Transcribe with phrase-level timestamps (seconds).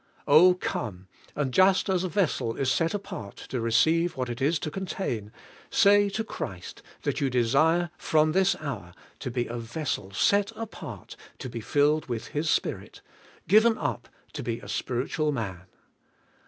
[0.27, 1.07] Oh, come!
[1.35, 5.31] and just as a vessel is set apart to receive what it is to contain,
[5.69, 11.15] say to Christ that you desire from this hour to be a vessel set apart
[11.37, 13.01] to be filled with His Spirit,
[13.47, 15.67] given up to be a spiritual man.